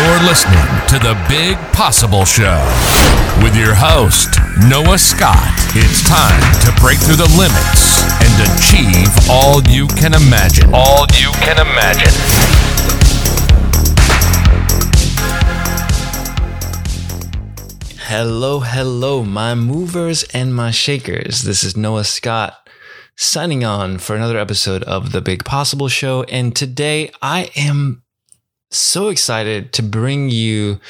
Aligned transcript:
You're 0.00 0.22
listening 0.24 0.64
to 0.88 0.98
the 0.98 1.14
Big 1.28 1.58
Possible 1.74 2.24
Show 2.24 2.56
with 3.44 3.54
your 3.54 3.74
host, 3.74 4.30
Noah 4.66 4.96
Scott. 4.96 5.52
It's 5.76 6.02
time 6.08 6.40
to 6.64 6.80
break 6.80 6.98
through 6.98 7.16
the 7.16 7.28
limits 7.36 8.00
and 8.24 8.32
achieve 8.48 9.12
all 9.28 9.62
you 9.64 9.86
can 9.88 10.14
imagine. 10.14 10.70
All 10.72 11.04
you 11.12 11.30
can 11.44 11.60
imagine. 11.60 12.16
Hello, 17.98 18.60
hello, 18.60 19.22
my 19.22 19.54
movers 19.54 20.24
and 20.32 20.54
my 20.54 20.70
shakers. 20.70 21.42
This 21.42 21.62
is 21.62 21.76
Noah 21.76 22.04
Scott 22.04 22.70
signing 23.16 23.64
on 23.64 23.98
for 23.98 24.16
another 24.16 24.38
episode 24.38 24.82
of 24.84 25.12
The 25.12 25.20
Big 25.20 25.44
Possible 25.44 25.88
Show. 25.88 26.22
And 26.22 26.56
today 26.56 27.12
I 27.20 27.50
am 27.54 28.02
so 28.70 29.08
excited 29.08 29.72
to 29.74 29.82
bring 29.82 30.30
you 30.30 30.80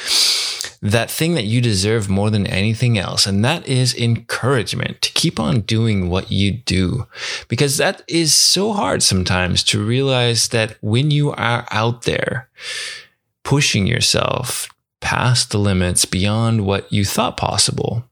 that 0.82 1.10
thing 1.10 1.34
that 1.34 1.44
you 1.44 1.60
deserve 1.60 2.08
more 2.08 2.30
than 2.30 2.46
anything 2.46 2.98
else. 2.98 3.26
And 3.26 3.44
that 3.44 3.66
is 3.66 3.94
encouragement 3.94 5.02
to 5.02 5.12
keep 5.12 5.38
on 5.38 5.60
doing 5.60 6.08
what 6.08 6.30
you 6.32 6.52
do. 6.52 7.06
Because 7.48 7.76
that 7.76 8.02
is 8.08 8.34
so 8.34 8.72
hard 8.72 9.02
sometimes 9.02 9.62
to 9.64 9.84
realize 9.84 10.48
that 10.48 10.76
when 10.80 11.10
you 11.10 11.32
are 11.32 11.66
out 11.70 12.02
there 12.02 12.48
pushing 13.42 13.86
yourself 13.86 14.68
past 15.00 15.50
the 15.50 15.58
limits 15.58 16.04
beyond 16.04 16.64
what 16.64 16.90
you 16.90 17.04
thought 17.04 17.36
possible, 17.36 18.04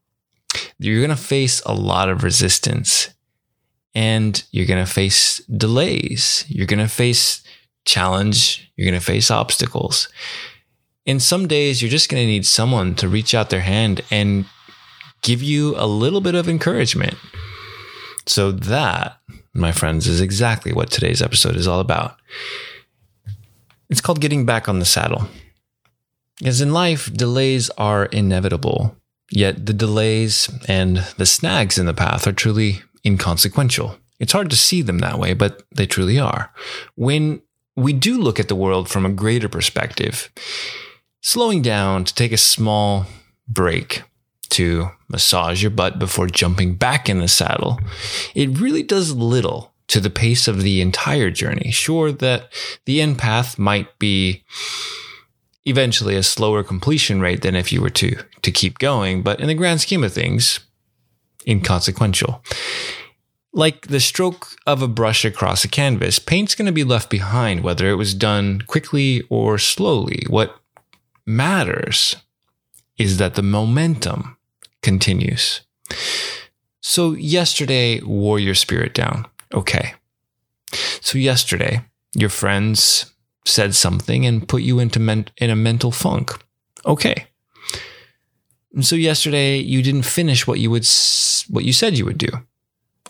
you're 0.79 1.01
going 1.01 1.11
to 1.11 1.17
face 1.17 1.63
a 1.65 1.75
lot 1.75 2.09
of 2.09 2.23
resistance 2.23 3.11
and 3.95 4.45
you're 4.51 4.67
going 4.67 4.85
to 4.85 4.91
face 4.91 5.39
delays. 5.45 6.45
You're 6.49 6.67
going 6.67 6.79
to 6.79 6.89
face 6.89 7.43
challenge. 7.89 8.71
You're 8.77 8.89
going 8.89 9.01
to 9.01 9.05
face 9.05 9.31
obstacles. 9.31 10.09
And 11.07 11.23
some 11.23 11.49
days 11.49 11.81
you're 11.81 11.91
just 11.91 12.11
going 12.11 12.23
to 12.23 12.27
need 12.27 12.47
someone 12.47 12.95
to 12.97 13.09
reach 13.09 13.35
out 13.35 13.51
their 13.51 13.63
hand 13.63 14.03
and 14.11 14.45
give 15.23 15.43
you 15.43 15.75
a 15.77 15.87
little 15.87 16.21
bit 16.21 16.35
of 16.35 16.49
encouragement. 16.49 17.17
So, 18.27 18.53
that, 18.53 19.19
my 19.55 19.73
friends, 19.73 20.07
is 20.07 20.21
exactly 20.21 20.73
what 20.73 20.91
today's 20.91 21.23
episode 21.23 21.57
is 21.57 21.67
all 21.67 21.81
about. 21.81 22.19
It's 23.89 24.03
called 24.03 24.21
Getting 24.21 24.45
Back 24.45 24.69
on 24.69 24.81
the 24.81 24.85
Saddle. 24.85 25.29
Because 26.39 26.61
in 26.61 26.75
life, 26.75 27.11
delays 27.13 27.71
are 27.79 28.05
inevitable, 28.07 28.95
yet 29.31 29.65
the 29.65 29.73
delays 29.73 30.51
and 30.69 30.99
the 31.17 31.25
snags 31.25 31.79
in 31.79 31.87
the 31.87 31.95
path 31.95 32.27
are 32.27 32.33
truly 32.33 32.83
inconsequential. 33.03 33.97
It's 34.21 34.33
hard 34.33 34.51
to 34.51 34.57
see 34.57 34.83
them 34.83 34.99
that 34.99 35.19
way, 35.19 35.33
but 35.33 35.63
they 35.75 35.87
truly 35.87 36.19
are. 36.19 36.53
When 36.97 37.41
we 37.79 37.93
do 37.93 38.19
look 38.19 38.41
at 38.41 38.49
the 38.49 38.57
world 38.57 38.89
from 38.89 39.07
a 39.07 39.11
greater 39.11 39.49
perspective, 39.49 40.31
slowing 41.21 41.63
down 41.63 42.05
to 42.05 42.15
take 42.15 42.33
a 42.33 42.37
small 42.37 43.07
break 43.47 44.03
to 44.51 44.91
massage 45.09 45.63
your 45.63 45.71
butt 45.71 45.99
before 45.99 46.27
jumping 46.27 46.75
back 46.75 47.09
in 47.09 47.21
the 47.21 47.29
saddle, 47.29 47.79
it 48.35 48.59
really 48.59 48.83
does 48.83 49.15
little 49.15 49.73
to 49.87 50.01
the 50.01 50.11
pace 50.11 50.49
of 50.49 50.63
the 50.63 50.81
entire 50.81 51.31
journey. 51.31 51.71
Sure 51.71 52.11
that 52.11 52.53
the 52.85 53.01
end 53.01 53.19
path 53.19 53.59
might 53.59 53.99
be 53.99 54.43
eventually 55.65 56.17
a 56.17 56.23
slower 56.23 56.65
completion 56.65 57.21
rate 57.21 57.43
than 57.43 57.55
if 57.55 57.73
you 57.73 57.81
were 57.81 57.91
to 57.91 58.17
to 58.43 58.51
keep 58.51 58.79
going, 58.79 59.23
but 59.23 59.41
in 59.41 59.47
the 59.47 59.55
grand 59.55 59.81
scheme 59.81 60.03
of 60.03 60.13
things, 60.13 60.61
inconsequential. 61.47 62.43
Like 63.53 63.87
the 63.89 64.01
stroke 64.01 64.49
of 64.67 64.83
a 64.83 64.89
brush 64.89 65.25
across 65.25 65.65
a 65.65 65.69
canvas, 65.69 66.19
paint's 66.19 66.55
going 66.55 66.67
to 66.67 66.73
be 66.73 66.85
left 66.85 67.11
behind 67.11 67.63
whether 67.63 67.89
it 67.89 67.95
was 67.95 68.15
done 68.15 68.63
quickly 68.67 69.23
or 69.31 69.59
slowly. 69.59 70.23
What 70.29 70.57
matters 71.27 72.17
is 72.99 73.19
that 73.19 73.35
the 73.35 73.43
momentum 73.43 74.37
continues. 74.83 75.63
So, 76.81 77.13
yesterday 77.13 78.01
wore 78.01 78.39
your 78.39 78.55
spirit 78.55 78.95
down. 78.95 79.27
Okay. 79.53 79.95
So, 81.01 81.19
yesterday, 81.19 81.83
your 82.15 82.31
friends 82.31 83.13
said 83.45 83.75
something 83.75 84.27
and 84.27 84.49
put 84.49 84.63
you 84.63 84.79
into 84.79 85.01
men- 85.01 85.29
in 85.39 85.51
a 85.51 85.57
mental 85.57 85.91
funk. 85.91 86.33
Okay. 86.85 87.27
And 88.75 88.85
so 88.85 88.95
yesterday 88.97 89.59
you 89.59 89.83
didn't 89.83 90.03
finish 90.03 90.47
what 90.47 90.61
you 90.61 90.71
would 90.71 90.83
s- 90.85 91.45
what 91.49 91.65
you 91.65 91.73
said 91.73 91.97
you 91.97 92.05
would 92.05 92.19
do. 92.19 92.29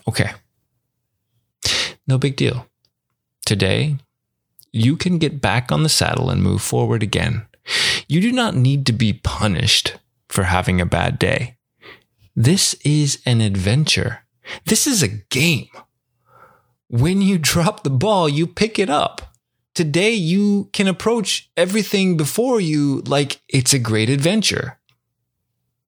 Okay. 0.09 0.31
No 2.07 2.17
big 2.17 2.35
deal. 2.35 2.65
Today, 3.45 3.97
you 4.73 4.97
can 4.97 5.19
get 5.19 5.39
back 5.39 5.71
on 5.71 5.83
the 5.83 5.89
saddle 5.89 6.31
and 6.31 6.41
move 6.41 6.63
forward 6.63 7.03
again. 7.03 7.45
You 8.07 8.19
do 8.19 8.31
not 8.31 8.55
need 8.55 8.87
to 8.87 8.91
be 8.91 9.13
punished 9.13 9.97
for 10.27 10.45
having 10.45 10.81
a 10.81 10.85
bad 10.87 11.19
day. 11.19 11.57
This 12.35 12.73
is 12.83 13.21
an 13.23 13.39
adventure. 13.39 14.25
This 14.65 14.87
is 14.87 15.03
a 15.03 15.09
game. 15.29 15.69
When 16.87 17.21
you 17.21 17.37
drop 17.51 17.83
the 17.83 17.91
ball, 17.91 18.27
you 18.27 18.47
pick 18.47 18.79
it 18.79 18.89
up. 18.89 19.35
Today, 19.75 20.13
you 20.13 20.71
can 20.73 20.87
approach 20.87 21.51
everything 21.55 22.17
before 22.17 22.59
you 22.59 23.01
like 23.01 23.41
it's 23.47 23.75
a 23.75 23.79
great 23.79 24.09
adventure. 24.09 24.79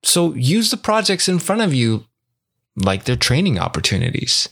So 0.04 0.36
use 0.36 0.70
the 0.70 0.78
projects 0.78 1.28
in 1.28 1.40
front 1.40 1.62
of 1.64 1.74
you 1.74 2.06
like 2.76 3.04
they're 3.04 3.16
training 3.16 3.60
opportunities. 3.60 4.50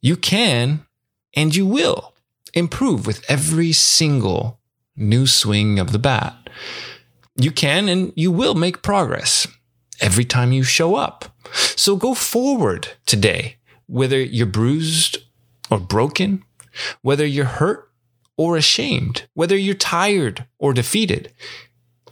You 0.00 0.16
can 0.16 0.86
and 1.34 1.54
you 1.54 1.66
will 1.66 2.14
improve 2.54 3.06
with 3.06 3.24
every 3.28 3.72
single 3.72 4.60
new 4.96 5.26
swing 5.26 5.78
of 5.78 5.92
the 5.92 5.98
bat. 5.98 6.50
You 7.36 7.50
can 7.50 7.88
and 7.88 8.12
you 8.16 8.30
will 8.30 8.54
make 8.54 8.82
progress 8.82 9.46
every 10.00 10.24
time 10.24 10.52
you 10.52 10.62
show 10.62 10.94
up. 10.94 11.36
So 11.52 11.96
go 11.96 12.14
forward 12.14 12.88
today, 13.06 13.56
whether 13.86 14.20
you're 14.20 14.46
bruised 14.46 15.18
or 15.70 15.78
broken, 15.78 16.44
whether 17.02 17.26
you're 17.26 17.44
hurt 17.44 17.90
or 18.36 18.56
ashamed, 18.56 19.28
whether 19.34 19.56
you're 19.56 19.74
tired 19.74 20.46
or 20.58 20.72
defeated. 20.72 21.32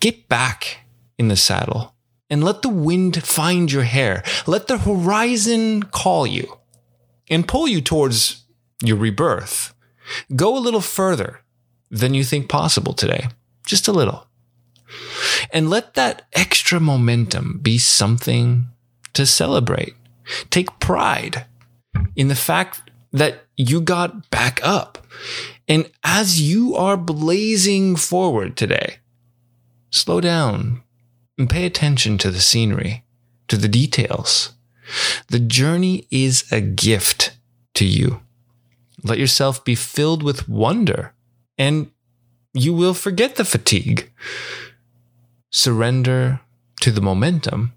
Get 0.00 0.28
back 0.28 0.78
in 1.19 1.28
the 1.28 1.37
saddle 1.37 1.94
and 2.31 2.44
let 2.44 2.62
the 2.62 2.69
wind 2.69 3.22
find 3.22 3.71
your 3.71 3.84
hair. 3.84 4.22
Let 4.47 4.66
the 4.66 4.78
horizon 4.78 5.84
call 5.84 6.27
you 6.27 6.59
and 7.28 7.49
pull 7.49 7.69
you 7.69 7.81
towards 7.81 8.44
your 8.83 8.97
rebirth. 8.97 9.75
Go 10.34 10.56
a 10.56 10.61
little 10.61 10.81
further 10.81 11.41
than 11.91 12.15
you 12.15 12.25
think 12.25 12.49
possible 12.49 12.93
today, 12.93 13.28
just 13.67 13.88
a 13.88 13.93
little. 13.93 14.27
And 15.53 15.71
let 15.71 15.94
that 15.94 16.27
extra 16.33 16.81
momentum 16.81 17.61
be 17.62 17.78
something 17.78 18.67
to 19.15 19.27
celebrate. 19.27 19.94
Take 20.50 20.78
pride 20.78 21.47
in 22.17 22.28
the 22.28 22.34
fact 22.34 22.91
that 23.12 23.44
you 23.56 23.81
got 23.81 24.31
back 24.31 24.61
up. 24.62 25.06
And 25.67 25.91
as 26.05 26.41
you 26.41 26.75
are 26.77 26.97
blazing 26.97 27.97
forward 27.97 28.56
today, 28.56 28.99
slow 29.91 30.21
down, 30.21 30.83
and 31.38 31.49
pay 31.49 31.65
attention 31.65 32.19
to 32.19 32.31
the 32.31 32.41
scenery, 32.41 33.04
to 33.47 33.56
the 33.56 33.69
details. 33.69 34.54
The 35.28 35.38
journey 35.38 36.06
is 36.10 36.50
a 36.50 36.60
gift 36.60 37.37
to 37.75 37.84
you. 37.84 38.21
Let 39.04 39.19
yourself 39.19 39.65
be 39.65 39.76
filled 39.76 40.22
with 40.22 40.49
wonder 40.49 41.15
and 41.56 41.91
you 42.53 42.75
will 42.75 42.94
forget 42.94 43.37
the 43.37 43.44
fatigue. 43.44 44.10
Surrender 45.50 46.41
to 46.81 46.91
the 46.91 47.00
momentum 47.00 47.72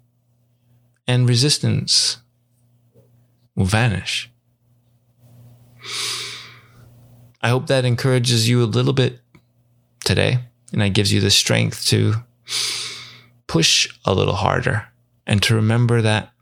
and 1.06 1.28
resistance 1.28 2.18
will 3.54 3.66
vanish. 3.66 4.30
I 7.40 7.48
hope 7.48 7.66
that 7.66 7.84
encourages 7.84 8.48
you 8.48 8.62
a 8.62 8.64
little 8.64 8.92
bit 8.92 9.20
today 10.04 10.40
and 10.72 10.80
that 10.80 10.90
gives 10.90 11.12
you 11.12 11.20
the 11.20 11.30
strength 11.30 11.86
to 11.86 12.14
push 13.52 13.86
a 14.06 14.14
little 14.14 14.36
harder 14.36 14.88
and 15.26 15.42
to 15.42 15.54
remember 15.54 16.00
that 16.00 16.32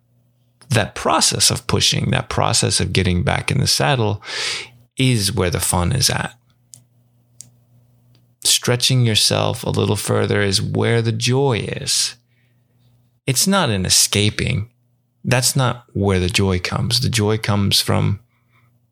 that 0.69 0.95
process 0.95 1.51
of 1.51 1.67
pushing, 1.67 2.12
that 2.12 2.29
process 2.29 2.79
of 2.79 2.93
getting 2.93 3.25
back 3.25 3.51
in 3.51 3.59
the 3.59 3.67
saddle 3.67 4.23
is 4.97 5.33
where 5.33 5.51
the 5.51 5.59
fun 5.59 5.91
is 5.91 6.09
at. 6.09 6.39
Stretching 8.45 9.05
yourself 9.05 9.65
a 9.65 9.71
little 9.71 9.97
further 9.97 10.41
is 10.41 10.62
where 10.62 11.03
the 11.03 11.11
joy 11.11 11.59
is. 11.59 12.15
It's 13.27 13.49
not 13.49 13.71
in 13.71 13.85
escaping. 13.85 14.71
That's 15.25 15.57
not 15.57 15.87
where 15.93 16.21
the 16.21 16.29
joy 16.29 16.61
comes. 16.61 17.01
The 17.01 17.09
joy 17.09 17.39
comes 17.39 17.81
from 17.81 18.21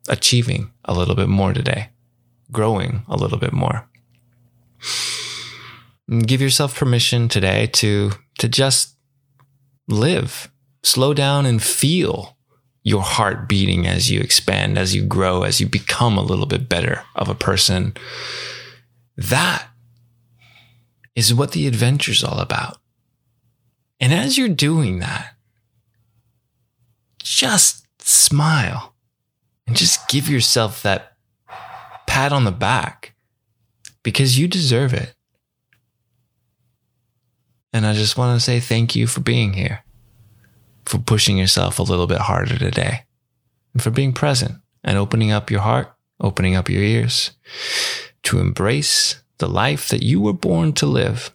achieving 0.09 0.71
a 0.83 0.93
little 0.93 1.15
bit 1.15 1.29
more 1.29 1.53
today, 1.53 1.91
growing 2.51 3.03
a 3.07 3.15
little 3.15 3.39
bit 3.39 3.53
more. 3.53 3.87
Give 6.09 6.41
yourself 6.41 6.75
permission 6.75 7.27
today 7.27 7.67
to, 7.73 8.11
to 8.39 8.49
just 8.49 8.95
live, 9.87 10.51
slow 10.83 11.13
down 11.13 11.45
and 11.45 11.61
feel 11.61 12.37
your 12.83 13.03
heart 13.03 13.47
beating 13.47 13.85
as 13.85 14.09
you 14.09 14.19
expand, 14.19 14.77
as 14.77 14.95
you 14.95 15.03
grow, 15.03 15.43
as 15.43 15.59
you 15.59 15.67
become 15.67 16.17
a 16.17 16.23
little 16.23 16.45
bit 16.45 16.67
better 16.67 17.03
of 17.15 17.29
a 17.29 17.35
person. 17.35 17.93
That 19.15 19.67
is 21.15 21.33
what 21.33 21.51
the 21.51 21.67
adventure's 21.67 22.23
all 22.23 22.39
about. 22.39 22.77
And 23.99 24.13
as 24.13 24.37
you're 24.37 24.49
doing 24.49 24.99
that, 24.99 25.35
just 27.21 27.85
smile 28.01 28.95
and 29.67 29.75
just 29.75 30.07
give 30.07 30.29
yourself 30.29 30.81
that 30.81 31.17
pat 32.07 32.31
on 32.31 32.45
the 32.45 32.51
back 32.51 33.13
because 34.01 34.39
you 34.39 34.47
deserve 34.47 34.93
it. 34.93 35.13
And 37.71 37.85
I 37.85 37.93
just 37.93 38.17
want 38.17 38.35
to 38.35 38.43
say 38.43 38.59
thank 38.59 38.95
you 38.95 39.05
for 39.05 39.21
being 39.21 39.53
here, 39.53 39.83
for 40.85 40.97
pushing 40.97 41.37
yourself 41.37 41.77
a 41.77 41.83
little 41.83 42.07
bit 42.07 42.17
harder 42.19 42.57
today, 42.57 43.05
and 43.73 43.83
for 43.83 43.91
being 43.91 44.13
present 44.13 44.55
and 44.83 44.97
opening 44.97 45.31
up 45.31 45.51
your 45.51 45.61
heart, 45.61 45.93
opening 46.19 46.55
up 46.55 46.69
your 46.69 46.81
ears 46.81 47.31
to 48.23 48.39
embrace 48.39 49.21
the 49.37 49.47
life 49.47 49.87
that 49.89 50.03
you 50.03 50.19
were 50.19 50.33
born 50.33 50.73
to 50.73 50.85
live. 50.85 51.31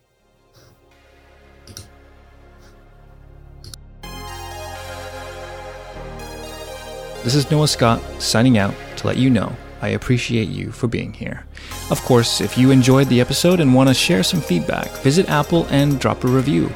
This 7.22 7.34
is 7.34 7.50
Noah 7.50 7.68
Scott 7.68 8.02
signing 8.20 8.58
out 8.58 8.74
to 8.96 9.06
let 9.06 9.16
you 9.16 9.30
know 9.30 9.56
I 9.84 9.88
appreciate 9.88 10.48
you 10.48 10.72
for 10.72 10.88
being 10.88 11.12
here. 11.12 11.44
Of 11.90 12.00
course, 12.02 12.40
if 12.40 12.56
you 12.56 12.70
enjoyed 12.70 13.08
the 13.08 13.20
episode 13.20 13.60
and 13.60 13.74
want 13.74 13.88
to 13.90 13.94
share 13.94 14.22
some 14.22 14.40
feedback, 14.40 14.88
visit 15.02 15.28
Apple 15.28 15.66
and 15.68 16.00
drop 16.00 16.24
a 16.24 16.28
review. 16.28 16.72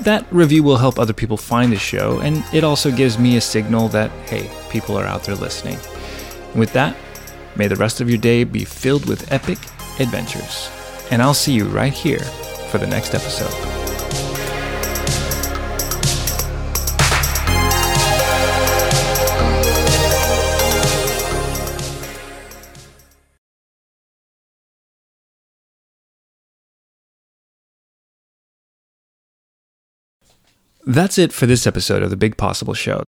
That 0.00 0.26
review 0.30 0.62
will 0.62 0.78
help 0.78 0.98
other 0.98 1.12
people 1.12 1.36
find 1.36 1.70
the 1.70 1.76
show, 1.76 2.20
and 2.20 2.42
it 2.54 2.64
also 2.64 2.90
gives 2.90 3.18
me 3.18 3.36
a 3.36 3.42
signal 3.42 3.88
that, 3.88 4.10
hey, 4.30 4.50
people 4.70 4.96
are 4.96 5.04
out 5.04 5.24
there 5.24 5.34
listening. 5.34 5.78
With 6.54 6.72
that, 6.72 6.96
may 7.56 7.68
the 7.68 7.76
rest 7.76 8.00
of 8.00 8.08
your 8.08 8.18
day 8.18 8.44
be 8.44 8.64
filled 8.64 9.06
with 9.06 9.30
epic 9.30 9.58
adventures. 10.00 10.70
And 11.10 11.20
I'll 11.20 11.34
see 11.34 11.52
you 11.52 11.66
right 11.66 11.92
here 11.92 12.24
for 12.70 12.78
the 12.78 12.86
next 12.86 13.14
episode. 13.14 13.75
That's 30.88 31.18
it 31.18 31.32
for 31.32 31.46
this 31.46 31.66
episode 31.66 32.04
of 32.04 32.10
The 32.10 32.16
Big 32.16 32.36
Possible 32.36 32.72
Show. 32.72 33.04